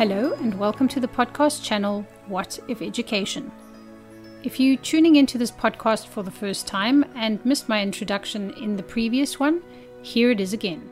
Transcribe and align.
Hello, 0.00 0.32
and 0.40 0.58
welcome 0.58 0.88
to 0.88 0.98
the 0.98 1.06
podcast 1.06 1.62
channel 1.62 2.06
What 2.26 2.58
if 2.68 2.80
Education? 2.80 3.52
If 4.42 4.58
you're 4.58 4.78
tuning 4.78 5.16
into 5.16 5.36
this 5.36 5.50
podcast 5.50 6.06
for 6.06 6.22
the 6.22 6.30
first 6.30 6.66
time 6.66 7.04
and 7.14 7.44
missed 7.44 7.68
my 7.68 7.82
introduction 7.82 8.50
in 8.52 8.78
the 8.78 8.82
previous 8.82 9.38
one, 9.38 9.60
here 10.00 10.30
it 10.30 10.40
is 10.40 10.54
again. 10.54 10.88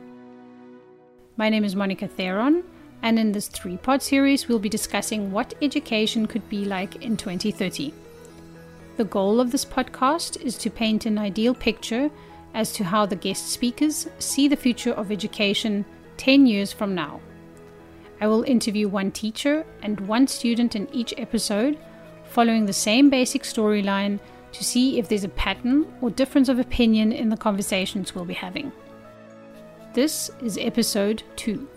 My 1.37 1.49
name 1.49 1.63
is 1.63 1.75
Monica 1.75 2.07
Theron, 2.07 2.63
and 3.01 3.17
in 3.17 3.31
this 3.31 3.47
three 3.47 3.77
part 3.77 4.03
series, 4.03 4.47
we'll 4.47 4.59
be 4.59 4.69
discussing 4.69 5.31
what 5.31 5.55
education 5.59 6.27
could 6.27 6.47
be 6.47 6.63
like 6.65 6.97
in 6.97 7.17
2030. 7.17 7.91
The 8.97 9.05
goal 9.05 9.39
of 9.39 9.51
this 9.51 9.65
podcast 9.65 10.39
is 10.39 10.55
to 10.59 10.69
paint 10.69 11.07
an 11.07 11.17
ideal 11.17 11.55
picture 11.55 12.11
as 12.53 12.71
to 12.73 12.83
how 12.83 13.07
the 13.07 13.15
guest 13.15 13.47
speakers 13.49 14.07
see 14.19 14.47
the 14.47 14.55
future 14.55 14.93
of 14.93 15.11
education 15.11 15.83
10 16.17 16.45
years 16.45 16.71
from 16.71 16.93
now. 16.93 17.19
I 18.21 18.27
will 18.27 18.43
interview 18.43 18.89
one 18.89 19.11
teacher 19.11 19.65
and 19.81 19.99
one 20.01 20.27
student 20.27 20.75
in 20.75 20.93
each 20.93 21.13
episode, 21.17 21.77
following 22.25 22.65
the 22.65 22.73
same 22.73 23.09
basic 23.09 23.43
storyline 23.43 24.19
to 24.51 24.63
see 24.63 24.99
if 24.99 25.07
there's 25.07 25.23
a 25.23 25.29
pattern 25.29 25.91
or 26.01 26.09
difference 26.09 26.49
of 26.49 26.59
opinion 26.59 27.13
in 27.13 27.29
the 27.29 27.37
conversations 27.37 28.13
we'll 28.13 28.25
be 28.25 28.33
having. 28.33 28.73
This 29.93 30.31
is 30.43 30.57
episode 30.57 31.23
2. 31.37 31.67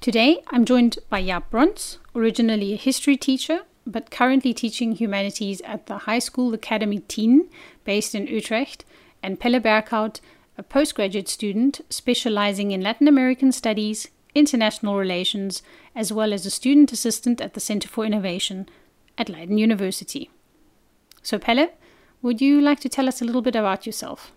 Today 0.00 0.42
I'm 0.48 0.64
joined 0.64 0.98
by 1.10 1.22
Jaap 1.22 1.50
Brons, 1.50 1.98
originally 2.14 2.72
a 2.72 2.76
history 2.76 3.18
teacher, 3.18 3.60
but 3.86 4.10
currently 4.10 4.54
teaching 4.54 4.92
humanities 4.92 5.60
at 5.62 5.86
the 5.86 5.98
High 5.98 6.18
School 6.18 6.54
Academy 6.54 7.00
10 7.00 7.50
based 7.84 8.14
in 8.14 8.26
Utrecht, 8.26 8.86
and 9.22 9.38
Pelle 9.40 9.60
Berghout, 9.60 10.20
a 10.58 10.62
postgraduate 10.64 11.28
student 11.28 11.80
specializing 11.88 12.72
in 12.72 12.80
Latin 12.80 13.06
American 13.06 13.52
studies, 13.52 14.08
international 14.34 14.98
relations, 14.98 15.62
as 15.94 16.12
well 16.12 16.32
as 16.32 16.44
a 16.44 16.50
student 16.50 16.90
assistant 16.92 17.40
at 17.40 17.54
the 17.54 17.60
Center 17.60 17.88
for 17.88 18.04
Innovation 18.04 18.68
at 19.16 19.28
Leiden 19.28 19.56
University. 19.56 20.30
So, 21.22 21.38
Pelle, 21.38 21.68
would 22.22 22.40
you 22.40 22.60
like 22.60 22.80
to 22.80 22.88
tell 22.88 23.06
us 23.06 23.22
a 23.22 23.24
little 23.24 23.42
bit 23.42 23.54
about 23.54 23.86
yourself? 23.86 24.32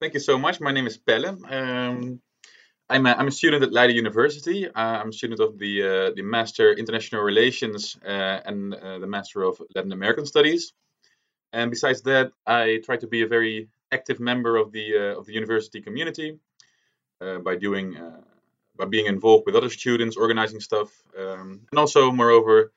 Thank 0.00 0.14
you 0.14 0.20
so 0.20 0.38
much. 0.38 0.60
My 0.60 0.70
name 0.70 0.86
is 0.86 0.98
Pelle. 0.98 1.38
Um, 1.50 2.20
I'm, 2.90 3.06
a, 3.06 3.12
I'm 3.12 3.28
a 3.28 3.30
student 3.30 3.62
at 3.62 3.72
Leiden 3.72 3.96
University. 3.96 4.68
Uh, 4.68 4.72
I'm 5.00 5.08
a 5.08 5.12
student 5.12 5.40
of 5.40 5.58
the 5.58 5.82
uh, 5.82 6.10
the 6.14 6.22
Master 6.22 6.72
International 6.72 7.22
Relations 7.22 7.96
uh, 8.04 8.40
and 8.44 8.74
uh, 8.74 8.98
the 8.98 9.06
Master 9.06 9.42
of 9.42 9.62
Latin 9.74 9.92
American 9.92 10.26
Studies. 10.26 10.72
And 11.52 11.70
besides 11.70 12.02
that, 12.02 12.32
I 12.46 12.80
try 12.84 12.96
to 12.96 13.06
be 13.06 13.22
a 13.22 13.26
very 13.26 13.68
active 13.92 14.20
member 14.20 14.56
of 14.56 14.72
the 14.72 14.96
uh, 14.96 15.18
of 15.18 15.26
the 15.26 15.32
university 15.32 15.80
community 15.80 16.38
uh, 17.20 17.38
by 17.38 17.56
doing 17.56 17.96
uh, 17.96 18.20
by 18.76 18.86
being 18.86 19.06
involved 19.06 19.44
with 19.46 19.56
other 19.56 19.70
students, 19.70 20.16
organizing 20.16 20.60
stuff, 20.60 20.90
um, 21.18 21.60
and 21.70 21.78
also, 21.78 22.10
moreover, 22.10 22.72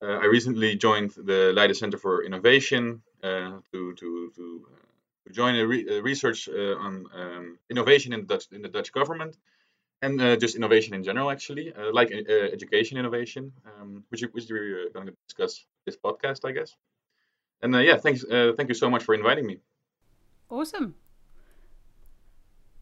I 0.00 0.26
recently 0.26 0.74
joined 0.76 1.12
the 1.12 1.52
Leiden 1.54 1.74
Center 1.76 1.98
for 1.98 2.24
Innovation 2.24 3.02
to 3.22 3.94
to 4.00 4.32
to 4.36 4.66
join 5.30 5.54
a, 5.56 5.66
re- 5.66 5.86
a 5.88 6.02
research 6.02 6.48
uh, 6.48 6.76
on 6.76 7.06
um, 7.14 7.58
innovation 7.70 8.12
in 8.12 8.20
the 8.20 8.26
Dutch 8.26 8.46
in 8.50 8.62
the 8.62 8.68
Dutch 8.68 8.92
government, 8.92 9.36
and 10.00 10.20
uh, 10.20 10.36
just 10.36 10.56
innovation 10.56 10.94
in 10.94 11.04
general, 11.04 11.30
actually, 11.30 11.72
uh, 11.72 11.92
like 11.92 12.10
education 12.10 12.98
innovation, 12.98 13.52
um, 13.66 14.04
which 14.08 14.22
which 14.32 14.46
we're 14.50 14.90
going 14.90 15.06
to 15.06 15.14
discuss 15.28 15.64
this 15.86 15.96
podcast, 15.96 16.44
I 16.44 16.52
guess. 16.52 16.74
And 17.62 17.74
yeah, 17.74 17.96
thanks, 17.96 18.24
thank 18.56 18.68
you 18.68 18.74
so 18.74 18.90
much 18.90 19.04
for 19.04 19.14
inviting 19.14 19.46
me. 19.46 19.58
Awesome. 20.52 20.94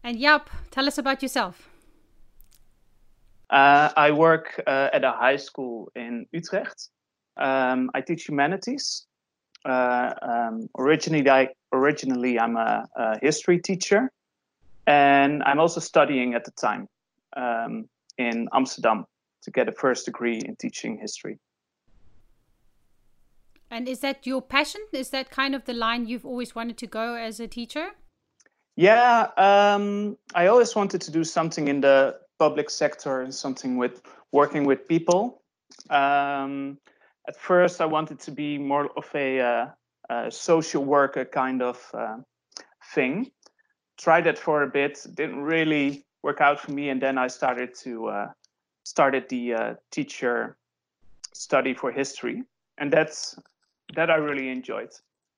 And 0.03 0.17
Jaap, 0.19 0.47
tell 0.71 0.87
us 0.87 0.97
about 0.97 1.23
yourself. 1.23 1.69
Uh, 3.49 3.89
I 3.95 4.11
work 4.11 4.61
uh, 4.67 4.89
at 4.91 5.05
a 5.05 5.11
high 5.11 5.37
school 5.37 5.89
in 5.95 6.25
Utrecht. 6.33 6.89
Um, 7.37 7.89
I 7.93 8.01
teach 8.01 8.27
humanities. 8.27 9.05
Uh, 9.63 10.13
um, 10.21 10.67
originally, 10.77 11.29
I, 11.29 11.47
originally, 11.71 12.37
I'm 12.37 12.57
a, 12.57 12.89
a, 12.97 13.19
history 13.21 13.59
teacher, 13.59 14.11
and 14.85 15.41
I'm 15.43 15.59
also 15.59 15.79
studying 15.79 16.33
at 16.33 16.43
the 16.43 16.51
time 16.51 16.89
um, 17.37 17.85
in 18.17 18.49
Amsterdam 18.53 19.05
to 19.43 19.51
get 19.51 19.69
a 19.69 19.71
first 19.71 20.05
degree 20.05 20.41
in 20.43 20.57
teaching 20.57 20.97
history. 20.97 21.39
And 23.71 23.87
is 23.87 24.01
that 24.01 24.27
your 24.27 24.41
passion? 24.41 24.81
Is 24.91 25.11
that 25.11 25.31
kind 25.31 25.55
of 25.55 25.63
the 25.63 25.73
line 25.73 26.05
you've 26.05 26.25
always 26.25 26.53
wanted 26.53 26.77
to 26.79 26.87
go 26.87 27.15
as 27.15 27.39
a 27.39 27.47
teacher? 27.47 27.91
Yeah, 28.75 29.29
um, 29.37 30.17
I 30.35 30.47
always 30.47 30.75
wanted 30.75 30.99
to 31.01 31.11
do 31.11 31.23
something 31.23 31.69
in 31.69 31.79
the 31.79 32.17
public 32.37 32.69
sector 32.69 33.21
and 33.21 33.33
something 33.33 33.77
with 33.77 34.01
working 34.33 34.65
with 34.65 34.87
people. 34.89 35.41
Um, 35.89 36.79
at 37.27 37.39
first, 37.39 37.79
I 37.79 37.85
wanted 37.85 38.19
to 38.19 38.31
be 38.31 38.57
more 38.57 38.89
of 38.97 39.05
a, 39.15 39.39
uh, 39.39 39.67
a 40.09 40.31
social 40.31 40.83
worker 40.83 41.23
kind 41.23 41.61
of 41.61 41.79
uh, 41.93 42.17
thing. 42.93 43.31
Tried 43.97 44.25
that 44.25 44.37
for 44.37 44.63
a 44.63 44.67
bit, 44.67 45.05
didn't 45.13 45.43
really 45.43 46.05
work 46.23 46.41
out 46.41 46.59
for 46.59 46.71
me, 46.71 46.89
and 46.89 47.01
then 47.01 47.17
I 47.17 47.27
started 47.27 47.73
to 47.83 48.07
uh, 48.07 48.27
started 48.83 49.29
the 49.29 49.53
uh, 49.53 49.73
teacher 49.91 50.57
study 51.33 51.73
for 51.73 51.91
history, 51.91 52.43
and 52.77 52.91
that's 52.91 53.37
that 53.95 54.09
I 54.09 54.15
really 54.15 54.49
enjoyed. 54.49 54.91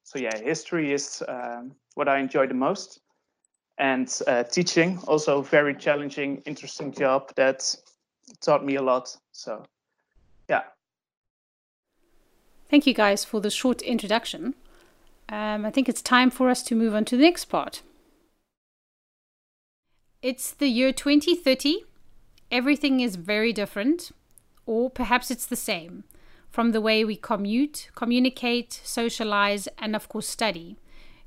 So 0.04 0.20
yeah, 0.20 0.38
history 0.38 0.94
is 0.94 1.24
um, 1.28 1.72
what 1.96 2.08
I 2.08 2.20
enjoy 2.20 2.48
the 2.48 2.54
most, 2.54 3.00
and 3.78 4.10
uh, 4.28 4.44
teaching 4.44 5.00
also 5.08 5.42
very 5.42 5.74
challenging, 5.74 6.42
interesting 6.46 6.92
job 6.92 7.32
that 7.36 7.76
taught 8.42 8.66
me 8.66 8.76
a 8.76 8.82
lot. 8.82 9.16
So 9.32 9.66
yeah. 10.50 10.62
Thank 12.70 12.86
you 12.88 12.94
guys 12.94 13.24
for 13.24 13.40
the 13.40 13.50
short 13.50 13.82
introduction. 13.82 14.56
Um, 15.30 15.66
I 15.66 15.72
think 15.72 15.88
it's 15.88 16.02
time 16.02 16.30
for 16.30 16.50
us 16.50 16.64
to 16.64 16.76
move 16.76 16.94
on 16.94 17.06
to 17.06 17.18
the 17.18 17.24
next 17.24 17.46
part. 17.46 17.82
It's 20.22 20.52
the 20.52 20.68
year 20.68 20.92
2030. 20.92 21.84
Everything 22.52 23.00
is 23.00 23.16
very 23.16 23.54
different, 23.54 24.12
or 24.66 24.90
perhaps 24.90 25.32
it's 25.32 25.46
the 25.46 25.56
same 25.56 26.04
from 26.54 26.72
the 26.72 26.80
way 26.80 27.04
we 27.04 27.16
commute, 27.16 27.90
communicate, 27.96 28.80
socialize, 28.84 29.68
and 29.80 29.96
of 29.96 30.08
course 30.08 30.30
study. 30.30 30.78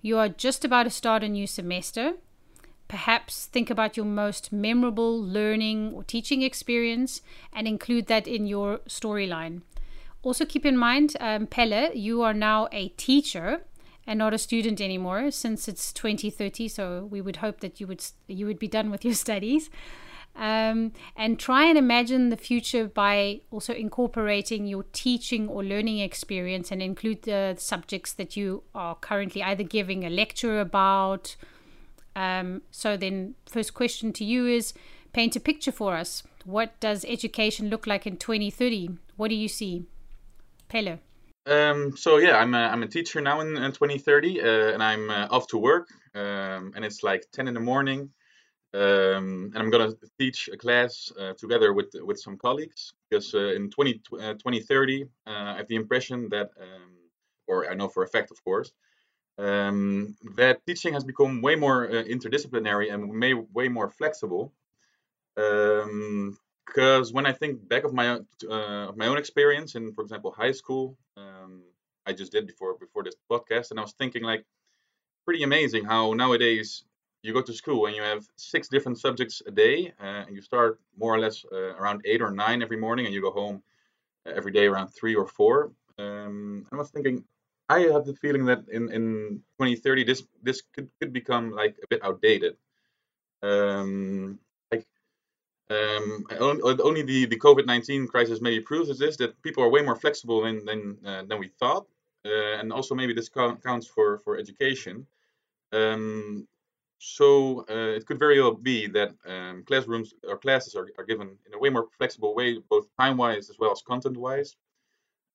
You 0.01 0.19
are 0.19 0.29
just 0.29 0.65
about 0.65 0.85
to 0.85 0.91
start 0.91 1.25
a 1.25 1.29
new 1.29 1.49
semester. 1.49 2.13
Perhaps 2.87 3.47
think 3.47 3.69
about 3.69 3.97
your 3.97 4.07
most 4.07 4.53
memorable 4.53 5.21
learning 5.21 5.93
or 5.93 6.05
teaching 6.05 6.43
experience 6.43 7.23
and 7.53 7.67
include 7.67 8.07
that 8.07 8.29
in 8.29 8.47
your 8.47 8.79
storyline. 8.89 9.63
Also, 10.23 10.45
keep 10.45 10.65
in 10.65 10.77
mind, 10.77 11.17
um, 11.19 11.49
Pelle, 11.49 11.93
you 11.93 12.23
are 12.23 12.33
now 12.33 12.69
a 12.71 12.91
teacher 12.91 13.63
and 14.07 14.21
not 14.21 14.33
a 14.33 14.39
student 14.39 14.81
anymore 14.81 15.33
since 15.33 15.67
it's 15.67 15.93
2030. 15.93 16.69
So 16.69 17.09
we 17.11 17.21
would 17.21 17.37
hope 17.39 17.59
that 17.63 17.81
you 17.81 17.89
would 17.89 18.05
you 18.29 18.47
would 18.47 18.61
be 18.61 18.69
done 18.69 18.93
with 18.93 19.05
your 19.05 19.15
studies. 19.27 19.71
Um, 20.37 20.93
and 21.17 21.39
try 21.39 21.65
and 21.65 21.79
imagine 21.79 22.29
the 22.29 22.37
future 22.37 22.87
by 22.87 23.41
also 23.51 23.73
incorporating 23.73 24.67
your 24.67 24.85
teaching 24.93 25.49
or 25.49 25.65
learning 25.65 26.01
experience 26.01 26.71
and 26.71 26.83
include 26.83 27.23
the 27.23 27.55
subjects 27.59 28.13
that 28.15 28.37
you 28.37 28.63
are 28.75 28.95
currently 28.97 29.43
either 29.43 29.65
giving 29.65 30.05
a 30.05 30.11
lecture 30.11 30.61
about. 30.61 31.37
Um, 32.15 32.63
so, 32.71 32.97
then, 32.97 33.35
first 33.47 33.73
question 33.73 34.13
to 34.15 34.25
you 34.25 34.47
is 34.47 34.75
paint 35.13 35.37
a 35.37 35.41
picture 35.41 35.73
for 35.73 35.97
us. 35.97 36.23
What 36.45 36.79
does 36.81 37.05
education 37.09 37.71
look 37.71 37.87
like 37.87 38.07
in 38.07 38.19
2030? 38.19 38.91
What 39.17 39.29
do 39.29 39.35
you 39.35 39.49
see? 39.49 39.85
Pelle. 40.69 40.99
Um, 41.47 41.97
so 41.97 42.19
yeah, 42.19 42.37
I'm 42.39 42.55
a, 42.55 42.59
I'm 42.59 42.83
a 42.83 42.89
teacher 42.89 43.21
now 43.21 43.41
in, 43.41 43.57
in 43.57 43.73
2030, 43.73 44.41
uh, 44.41 44.47
and 44.73 44.83
I'm 44.83 45.11
uh, 45.11 45.29
off 45.31 45.47
to 45.49 45.59
work, 45.59 45.89
um, 46.15 46.73
and 46.75 46.85
it's 46.85 47.03
like 47.03 47.25
10 47.33 47.49
in 47.49 47.55
the 47.55 47.61
morning, 47.61 48.11
um, 48.77 49.53
and 49.55 49.59
I'm 49.59 49.71
going 49.71 49.91
to 49.91 49.97
teach 50.19 50.51
a 50.53 50.57
class 50.57 51.11
uh, 51.19 51.33
together 51.35 51.73
with 51.73 51.91
with 52.09 52.19
some 52.21 52.37
colleagues 52.37 52.93
because 53.09 53.35
uh, 53.35 53.55
in 53.59 53.71
20, 53.71 54.03
uh, 54.21 54.35
2030, 54.35 55.05
uh, 55.05 55.07
I 55.27 55.57
have 55.57 55.69
the 55.69 55.77
impression 55.77 56.29
that, 56.31 56.51
um, 56.61 56.93
or 57.47 57.71
I 57.71 57.75
know 57.75 57.89
for 57.89 58.03
a 58.03 58.09
fact, 58.09 58.31
of 58.31 58.45
course, 58.45 58.73
um, 59.39 60.15
that 60.37 60.67
teaching 60.67 60.93
has 60.93 61.05
become 61.05 61.41
way 61.41 61.55
more 61.55 61.89
uh, 61.89 62.05
interdisciplinary 62.05 62.93
and 62.93 63.09
may, 63.13 63.33
way 63.33 63.69
more 63.69 63.89
flexible. 63.89 64.53
Because 65.35 65.89
um, 65.89 67.13
when 67.13 67.27
I 67.27 67.33
think 67.33 67.67
back 67.69 67.85
of 67.85 67.95
my 67.95 68.19
uh, 68.51 68.93
my 68.95 69.07
own 69.07 69.17
experience 69.17 69.75
in, 69.75 69.95
for 69.95 70.03
example, 70.03 70.33
high 70.33 70.53
school, 70.53 70.99
um, 71.17 71.63
I 72.05 72.13
just 72.13 72.33
did 72.33 72.47
before 72.47 72.77
before 72.77 73.05
this 73.05 73.17
podcast, 73.31 73.71
and 73.71 73.81
I 73.81 73.83
was 73.83 73.95
thinking 73.95 74.23
like, 74.23 74.45
pretty 75.25 75.45
amazing 75.45 75.85
how 75.85 76.13
nowadays 76.13 76.85
you 77.27 77.33
go 77.33 77.43
to 77.43 77.53
school 77.53 77.87
and 77.87 77.97
you 77.97 78.03
have 78.03 78.25
six 78.37 78.69
different 78.69 78.99
subjects 78.99 79.43
a 79.47 79.51
day, 79.51 79.93
uh, 80.01 80.25
and 80.27 80.37
you 80.37 80.43
start 80.43 80.81
more 80.97 81.15
or 81.15 81.19
less 81.19 81.45
uh, 81.53 81.75
around 81.81 82.03
eight 82.05 82.23
or 82.23 82.31
nine 82.31 82.63
every 82.63 82.77
morning, 82.77 83.07
and 83.07 83.15
you 83.15 83.21
go 83.21 83.33
home 83.33 83.63
uh, 84.27 84.33
every 84.35 84.53
day 84.53 84.67
around 84.67 84.89
three 84.89 85.15
or 85.15 85.27
four. 85.27 85.73
Um, 85.99 86.67
I 86.73 86.77
was 86.77 86.91
thinking, 86.91 87.25
I 87.69 87.81
have 87.81 88.05
the 88.05 88.15
feeling 88.15 88.45
that 88.47 88.61
in, 88.71 88.93
in 88.93 89.43
2030 89.59 90.05
this 90.05 90.23
this 90.43 90.63
could, 90.73 90.89
could 91.01 91.13
become 91.13 91.51
like 91.51 91.77
a 91.83 91.87
bit 91.89 92.05
outdated. 92.05 92.57
Um, 93.43 94.39
like 94.71 94.87
um, 95.71 96.25
only 96.39 97.03
the, 97.03 97.27
the 97.27 97.39
COVID 97.39 97.67
nineteen 97.67 98.07
crisis 98.07 98.41
maybe 98.41 98.61
proves 98.61 98.97
this 98.99 99.17
that 99.17 99.41
people 99.43 99.65
are 99.65 99.69
way 99.69 99.83
more 99.83 99.97
flexible 99.97 100.43
than 100.43 100.65
than 100.65 100.99
uh, 101.05 101.23
than 101.25 101.39
we 101.39 101.49
thought, 101.49 101.87
uh, 102.25 102.61
and 102.61 102.73
also 102.73 102.95
maybe 102.95 103.15
this 103.15 103.29
counts 103.29 103.87
for 103.87 104.19
for 104.19 104.39
education. 104.39 105.07
Um, 105.73 106.47
so 106.99 107.65
uh, 107.71 107.97
it 107.97 108.07
could 108.07 108.19
very 108.19 108.41
well 108.41 108.55
be 108.55 108.87
that 108.89 109.13
um, 109.27 109.65
classrooms 109.67 110.15
or 110.29 110.39
classes 110.39 110.75
are, 110.75 110.89
are 110.99 111.05
given 111.05 111.37
in 111.47 111.55
a 111.55 111.59
way 111.59 111.69
more 111.69 111.89
flexible 111.99 112.35
way, 112.35 112.59
both 112.71 112.87
time-wise 112.99 113.51
as 113.51 113.59
well 113.59 113.73
as 113.73 113.83
content-wise. 113.83 114.57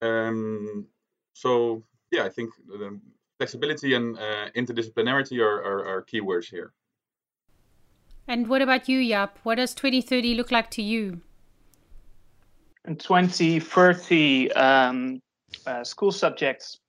Um, 0.01 0.87
so 1.33 1.83
yeah, 2.11 2.23
I 2.23 2.29
think 2.29 2.53
the 2.67 2.99
flexibility 3.37 3.93
and 3.93 4.17
uh, 4.17 4.49
interdisciplinarity 4.55 5.39
are, 5.39 5.63
are, 5.63 5.85
are 5.85 6.05
keywords 6.05 6.45
here. 6.45 6.73
And 8.27 8.47
what 8.47 8.61
about 8.61 8.87
you, 8.87 8.99
Jaap? 9.01 9.31
What 9.43 9.55
does 9.55 9.73
2030 9.73 10.35
look 10.35 10.51
like 10.51 10.69
to 10.71 10.81
you? 10.81 11.21
In 12.85 12.95
2030, 12.95 14.51
um, 14.53 15.21
uh, 15.65 15.83
school 15.83 16.11
subjects 16.11 16.79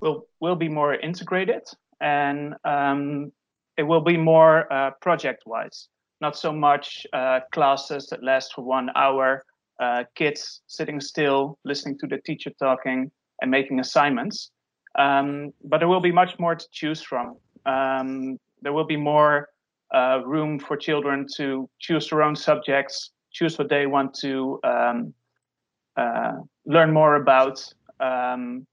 will 0.00 0.26
will 0.40 0.56
be 0.56 0.68
more 0.68 0.94
integrated, 0.94 1.62
and 2.00 2.54
um, 2.64 3.32
it 3.76 3.82
will 3.82 4.00
be 4.00 4.16
more 4.16 4.72
uh, 4.72 4.90
project-wise. 5.00 5.88
Not 6.20 6.36
so 6.36 6.52
much 6.52 7.06
uh, 7.12 7.40
classes 7.52 8.06
that 8.08 8.22
last 8.22 8.54
for 8.54 8.62
one 8.62 8.90
hour, 8.94 9.44
uh, 9.80 10.04
kids 10.14 10.62
sitting 10.66 11.00
still, 11.00 11.58
listening 11.64 11.98
to 11.98 12.06
the 12.06 12.18
teacher 12.18 12.50
talking, 12.58 13.10
and 13.40 13.50
making 13.50 13.80
assignments. 13.80 14.50
Um, 14.96 15.52
but 15.64 15.78
there 15.78 15.88
will 15.88 16.00
be 16.00 16.12
much 16.12 16.38
more 16.38 16.54
to 16.54 16.66
choose 16.70 17.02
from. 17.02 17.36
Um, 17.66 18.38
there 18.62 18.72
will 18.72 18.86
be 18.86 18.96
more 18.96 19.48
uh, 19.92 20.20
room 20.24 20.58
for 20.58 20.76
children 20.76 21.26
to 21.36 21.68
choose 21.80 22.08
their 22.08 22.22
own 22.22 22.36
subjects, 22.36 23.10
choose 23.32 23.58
what 23.58 23.68
they 23.68 23.86
want 23.86 24.14
to 24.14 24.60
um, 24.64 25.14
uh, 25.96 26.34
learn 26.64 26.92
more 26.92 27.16
about, 27.16 27.60
um, 28.00 28.66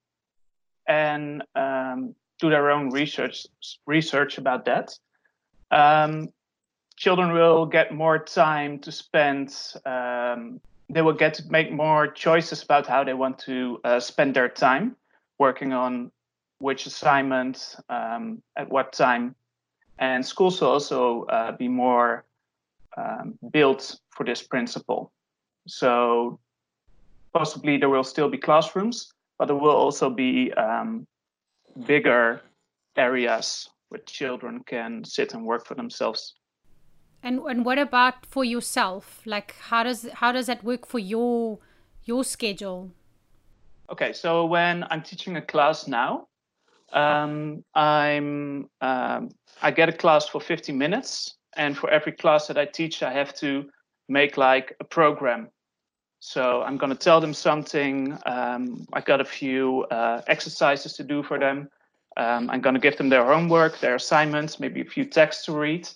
and 0.88 1.44
um, 1.56 2.16
do 2.42 2.50
their 2.50 2.70
own 2.72 2.90
research 2.90 3.48
research 3.86 4.38
about 4.38 4.66
that. 4.66 4.98
Um, 5.72 6.34
children 6.98 7.32
will 7.32 7.66
get 7.66 7.94
more 7.94 8.20
time 8.20 8.80
to 8.80 8.92
spend. 8.92 9.56
Um, 9.86 10.60
they 10.90 11.02
will 11.02 11.14
get 11.14 11.34
to 11.36 11.44
make 11.50 11.72
more 11.72 12.08
choices 12.08 12.64
about 12.64 12.86
how 12.86 13.06
they 13.06 13.14
want 13.14 13.40
to 13.40 13.80
uh, 13.86 14.00
spend 14.00 14.36
their 14.36 14.50
time 14.50 14.98
working 15.40 15.72
on 15.72 16.12
which 16.60 16.86
assignment 16.86 17.78
um, 17.90 18.42
at 18.58 18.70
what 18.70 18.92
time 18.92 19.36
and 20.02 20.26
schools 20.26 20.60
will 20.60 20.70
also 20.70 21.24
uh, 21.26 21.52
be 21.54 21.68
more 21.68 22.26
um, 22.98 23.38
built 23.52 24.00
for 24.10 24.26
this 24.26 24.42
principle. 24.42 25.12
So 25.68 26.40
possibly 27.34 27.78
there 27.78 27.90
will 27.90 28.04
still 28.04 28.28
be 28.28 28.38
classrooms, 28.38 29.14
but 29.38 29.46
there 29.46 29.56
will 29.56 29.76
also 29.76 30.10
be 30.10 30.52
um, 30.54 31.08
bigger 31.86 32.42
areas 32.96 33.70
where 33.90 34.02
children 34.06 34.64
can 34.66 35.04
sit 35.04 35.34
and 35.34 35.46
work 35.46 35.66
for 35.66 35.76
themselves. 35.76 36.36
And 37.24 37.40
and 37.42 37.66
what 37.66 37.78
about 37.78 38.26
for 38.26 38.44
yourself? 38.44 39.22
Like 39.26 39.56
how 39.70 39.84
does 39.84 40.08
how 40.14 40.32
does 40.32 40.48
that 40.48 40.64
work 40.64 40.88
for 40.88 41.00
your 41.00 41.60
your 42.06 42.24
schedule? 42.24 42.92
Okay, 43.90 44.14
so 44.14 44.46
when 44.46 44.86
I'm 44.90 45.02
teaching 45.02 45.36
a 45.36 45.42
class 45.42 45.88
now, 45.88 46.28
um, 46.94 47.64
I'm 47.76 48.70
um, 48.80 49.30
I 49.62 49.72
get 49.72 49.90
a 49.90 49.94
class 49.94 50.28
for 50.28 50.42
50 50.42 50.72
minutes, 50.72 51.36
and 51.58 51.78
for 51.78 51.90
every 51.90 52.14
class 52.14 52.48
that 52.48 52.58
I 52.58 52.66
teach, 52.66 53.04
I 53.04 53.12
have 53.12 53.34
to 53.36 53.70
make 54.08 54.38
like 54.38 54.76
a 54.80 54.84
program. 54.84 55.50
So 56.24 56.62
I'm 56.62 56.78
going 56.78 56.92
to 56.92 56.98
tell 56.98 57.20
them 57.20 57.34
something. 57.34 58.16
Um, 58.28 58.86
I 58.94 59.02
got 59.02 59.22
a 59.22 59.26
few 59.26 59.86
uh, 59.86 60.22
exercises 60.28 60.94
to 60.94 61.04
do 61.04 61.24
for 61.24 61.40
them. 61.40 61.68
Um, 62.16 62.48
I'm 62.52 62.62
going 62.62 62.76
to 62.76 62.80
give 62.80 62.96
them 62.96 63.10
their 63.10 63.26
homework, 63.26 63.80
their 63.80 63.96
assignments, 63.96 64.60
maybe 64.60 64.82
a 64.82 64.86
few 64.86 65.04
texts 65.04 65.46
to 65.46 65.54
read. 65.54 65.90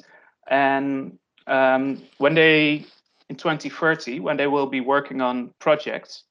And 0.48 1.20
um, 1.46 2.02
when 2.18 2.34
they, 2.34 2.86
in 3.30 3.36
2030, 3.36 4.20
when 4.20 4.36
they 4.36 4.48
will 4.48 4.66
be 4.66 4.82
working 4.82 5.22
on 5.22 5.54
projects, 5.60 6.24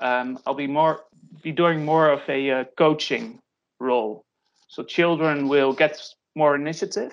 um, 0.00 0.38
I'll 0.46 0.54
be 0.54 0.66
more 0.66 1.04
be 1.42 1.52
doing 1.52 1.84
more 1.84 2.10
of 2.10 2.22
a 2.28 2.50
uh, 2.50 2.64
coaching 2.78 3.40
role. 3.78 4.24
So 4.68 4.82
children 4.82 5.48
will 5.48 5.74
get 5.74 6.00
more 6.34 6.54
initiative 6.54 7.12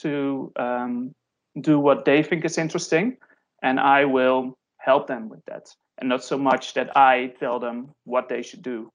to 0.00 0.52
um, 0.56 1.14
do 1.58 1.80
what 1.80 2.04
they 2.04 2.22
think 2.22 2.44
is 2.44 2.58
interesting, 2.58 3.16
and 3.62 3.80
I 3.80 4.04
will 4.04 4.58
help 4.84 5.06
them 5.06 5.28
with 5.28 5.44
that, 5.46 5.68
and 5.98 6.08
not 6.08 6.24
so 6.24 6.36
much 6.36 6.74
that 6.74 6.96
I 6.96 7.32
tell 7.40 7.58
them 7.58 7.90
what 8.04 8.28
they 8.28 8.42
should 8.42 8.62
do. 8.62 8.90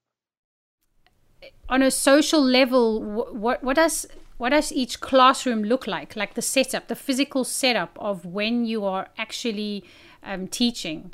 On 1.68 1.82
a 1.82 1.90
social 1.90 2.42
level, 2.42 3.02
what 3.02 3.62
what 3.62 3.76
does 3.76 4.06
what 4.38 4.50
does 4.50 4.72
each 4.72 5.00
classroom 5.00 5.62
look 5.64 5.86
like? 5.86 6.16
Like 6.16 6.34
the 6.34 6.42
setup, 6.42 6.88
the 6.88 6.96
physical 6.96 7.44
setup 7.44 7.98
of 8.00 8.24
when 8.24 8.64
you 8.64 8.84
are 8.84 9.08
actually 9.18 9.84
um, 10.22 10.48
teaching. 10.48 11.12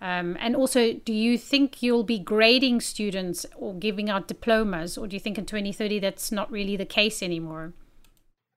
Um, 0.00 0.36
and 0.40 0.54
also, 0.54 0.92
do 0.92 1.12
you 1.12 1.38
think 1.38 1.82
you'll 1.82 2.04
be 2.04 2.18
grading 2.18 2.82
students 2.82 3.46
or 3.56 3.74
giving 3.74 4.10
out 4.10 4.28
diplomas, 4.28 4.98
or 4.98 5.06
do 5.06 5.16
you 5.16 5.20
think 5.20 5.38
in 5.38 5.46
2030 5.46 6.00
that's 6.00 6.30
not 6.30 6.50
really 6.52 6.76
the 6.76 6.84
case 6.84 7.22
anymore? 7.22 7.72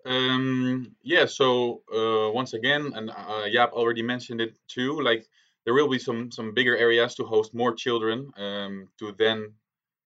Um, 0.06 0.96
yeah, 1.02 1.26
so 1.26 1.82
uh, 1.94 2.32
once 2.34 2.54
again, 2.54 2.92
and 2.96 3.10
uh, 3.10 3.48
Jaap 3.54 3.72
already 3.72 4.02
mentioned 4.02 4.42
it 4.42 4.54
too, 4.68 5.00
like 5.00 5.28
there 5.66 5.74
will 5.74 5.90
be 5.90 6.00
some 6.00 6.32
some 6.32 6.54
bigger 6.54 6.76
areas 6.78 7.16
to 7.16 7.24
host 7.24 7.54
more 7.54 7.74
children 7.74 8.32
um, 8.38 8.88
to 8.98 9.14
then 9.18 9.54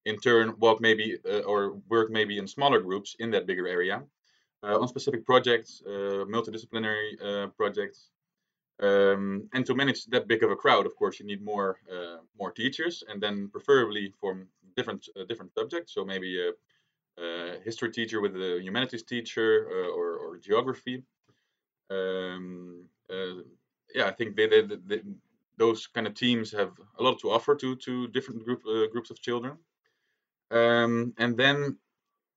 in 0.06 0.18
turn 0.18 0.54
walk 0.60 0.82
maybe 0.82 1.18
uh, 1.30 1.40
or 1.40 1.76
work 1.90 2.10
maybe 2.10 2.38
in 2.38 2.48
smaller 2.48 2.80
groups 2.80 3.16
in 3.20 3.32
that 3.32 3.46
bigger 3.46 3.68
area 3.68 4.04
uh, 4.64 4.80
on 4.80 4.88
specific 4.88 5.26
projects, 5.26 5.82
uh, 5.86 6.24
multidisciplinary 6.26 7.22
uh, 7.22 7.48
projects, 7.48 8.10
um, 8.82 9.50
and 9.54 9.66
to 9.66 9.76
manage 9.76 10.06
that 10.06 10.28
big 10.28 10.42
of 10.44 10.52
a 10.52 10.56
crowd, 10.56 10.86
of 10.86 10.96
course, 10.96 11.20
you 11.20 11.26
need 11.26 11.44
more 11.44 11.78
uh, 11.92 12.18
more 12.40 12.52
teachers, 12.52 13.04
and 13.10 13.22
then 13.22 13.50
preferably 13.50 14.14
from 14.20 14.48
different 14.76 15.08
uh, 15.20 15.26
different 15.26 15.54
subjects. 15.54 15.94
So 15.94 16.06
maybe 16.06 16.40
a, 16.40 16.52
a, 17.22 17.60
history 17.64 17.92
teacher 17.92 18.22
with 18.22 18.36
a 18.36 18.60
humanities 18.62 19.04
teacher 19.04 19.68
or, 19.70 20.18
or 20.18 20.38
geography. 20.38 21.04
Um, 21.90 22.86
yeah, 23.94 24.08
I 24.08 24.12
think 24.12 24.36
they, 24.36 24.48
they, 24.48 24.62
they, 24.62 25.02
those 25.58 25.88
kind 25.88 26.08
of 26.08 26.14
teams 26.14 26.52
have 26.52 26.72
a 27.00 27.04
lot 27.04 27.20
to 27.20 27.32
offer 27.32 27.56
to 27.56 27.76
to 27.76 28.08
different 28.08 28.44
group 28.44 28.62
uh, 28.66 28.88
groups 28.92 29.10
of 29.12 29.22
children. 29.22 29.58
Um, 30.52 31.14
and 31.18 31.36
then, 31.36 31.78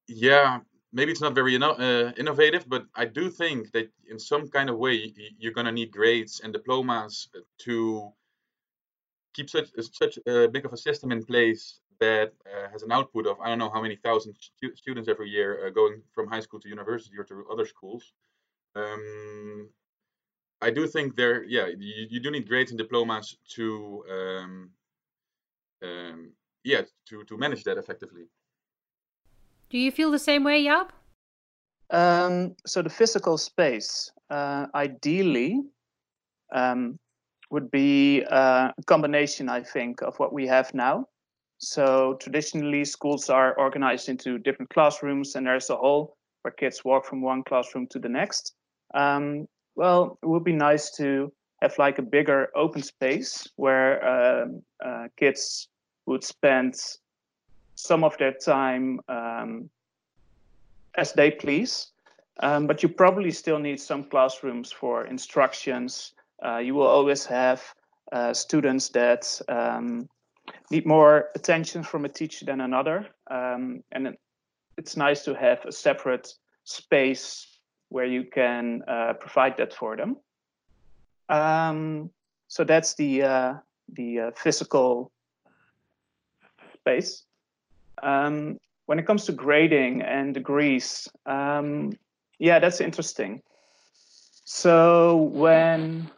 yeah, 0.09 0.61
maybe 0.93 1.13
it's 1.13 1.21
not 1.21 1.35
very 1.35 1.57
uh, 1.57 2.13
innovative, 2.17 2.69
but 2.69 2.87
I 2.95 3.05
do 3.05 3.29
think 3.31 3.73
that 3.73 3.91
in 4.09 4.19
some 4.19 4.49
kind 4.49 4.71
of 4.71 4.79
way 4.79 5.13
you're 5.39 5.53
to 5.53 5.73
need 5.73 5.91
grades 5.91 6.41
and 6.43 6.53
diplomas 6.53 7.29
to 7.59 8.13
keep 9.35 9.51
such 9.51 9.69
such 9.93 10.19
a 10.27 10.49
big 10.49 10.65
of 10.65 10.73
a 10.73 10.77
system 10.77 11.13
in 11.13 11.25
place 11.25 11.81
that 12.01 12.33
uh, 12.47 12.69
has 12.73 12.83
an 12.83 12.93
output 12.93 13.27
of 13.27 13.41
I 13.41 13.49
don't 13.49 13.59
know 13.59 13.71
how 13.71 13.83
many 13.83 13.97
thousand 13.97 14.35
stu 14.39 14.75
students 14.75 15.09
every 15.09 15.29
year 15.29 15.67
uh, 15.67 15.71
going 15.71 16.03
from 16.15 16.29
high 16.29 16.41
school 16.41 16.61
to 16.61 16.69
university 16.69 17.17
or 17.19 17.25
to 17.25 17.45
other 17.53 17.67
schools. 17.67 18.13
Um, 18.75 19.69
I 20.63 20.71
do 20.71 20.87
think 20.87 21.17
there, 21.17 21.45
yeah, 21.45 21.67
you, 21.67 22.07
you, 22.09 22.21
do 22.21 22.31
need 22.31 22.49
grades 22.49 22.71
and 22.71 22.79
diplomas 22.79 23.37
to, 23.57 24.05
um, 24.11 24.71
um, 25.83 26.33
yeah, 26.65 26.83
to 27.09 27.25
to 27.25 27.37
manage 27.37 27.65
that 27.65 27.77
effectively. 27.77 28.25
Do 29.69 29.79
you 29.79 29.91
feel 29.91 30.11
the 30.11 30.19
same 30.19 30.45
way, 30.45 30.65
Jaap? 30.65 30.91
Um, 31.91 32.57
so 32.67 32.83
the 32.83 32.91
physical 32.91 33.39
space, 33.39 34.11
uh, 34.31 34.67
ideally, 34.75 35.63
um, 36.53 36.99
would 37.51 37.71
be 37.71 38.25
uh, 38.31 38.73
a 38.77 38.83
combination, 38.87 39.49
I 39.49 39.63
think, 39.63 40.03
of 40.03 40.19
what 40.19 40.33
we 40.33 40.47
have 40.47 40.73
now. 40.75 41.07
So 41.59 42.17
traditionally, 42.21 42.85
schools 42.85 43.31
are 43.31 43.55
organized 43.55 44.09
into 44.09 44.39
different 44.39 44.71
classrooms, 44.71 45.37
and 45.37 45.47
there's 45.47 45.71
a 45.71 45.77
hall 45.77 46.17
where 46.43 46.53
kids 46.53 46.85
walk 46.85 47.07
from 47.07 47.23
one 47.23 47.43
classroom 47.45 47.87
to 47.89 47.99
the 47.99 48.09
next. 48.09 48.55
Um, 48.95 49.47
well, 49.77 50.19
it 50.23 50.27
would 50.27 50.45
be 50.45 50.53
nice 50.53 50.91
to 50.97 51.33
have 51.63 51.79
like 51.79 51.99
a 51.99 52.03
bigger 52.03 52.51
open 52.57 52.83
space 52.83 53.47
where 53.57 54.05
uh, 54.05 54.47
uh, 54.85 55.09
kids 55.17 55.69
would 56.07 56.25
spend 56.25 56.75
some 57.75 58.03
of 58.03 58.17
their 58.19 58.33
time 58.33 59.01
um, 59.09 59.71
as 60.97 61.13
they 61.13 61.31
please. 61.31 61.93
Um, 62.41 62.67
but 62.67 62.83
you 62.83 62.89
probably 62.89 63.31
still 63.31 63.59
need 63.59 63.81
some 63.81 64.05
classrooms 64.05 64.73
for 64.73 65.07
instructions. 65.07 66.13
Uh, 66.45 66.59
you 66.59 66.75
will 66.75 66.87
always 66.87 67.25
have 67.25 67.63
uh, 68.13 68.35
students 68.35 68.91
that 68.91 69.41
um, 69.49 70.09
need 70.71 70.87
more 70.87 71.31
attention 71.35 71.83
from 71.83 72.05
a 72.05 72.09
teacher 72.09 72.45
than 72.45 72.61
another. 72.61 73.07
Um, 73.31 73.83
and 73.93 74.17
it's 74.77 74.97
nice 74.97 75.25
to 75.25 75.35
have 75.35 75.65
a 75.65 75.73
separate 75.73 76.35
space 76.65 77.56
where 77.89 78.05
you 78.07 78.25
can 78.25 78.83
uh, 78.89 79.15
provide 79.15 79.57
that 79.59 79.73
for 79.73 79.97
them. 79.97 80.17
Um, 81.29 82.11
so 82.49 82.65
that's 82.65 82.95
the 82.95 83.23
uh, 83.23 83.55
the 83.93 84.21
uh, 84.21 84.31
physical 84.37 85.11
space. 86.75 87.25
Um, 88.03 88.59
when 88.87 88.99
it 88.99 89.07
comes 89.07 89.25
to 89.25 89.33
grading 89.33 90.03
and 90.03 90.33
degrees, 90.35 91.09
um, 91.27 91.93
yeah, 92.39 92.59
that's 92.59 92.81
interesting. 92.81 93.43
So 94.45 95.17
when 95.17 96.09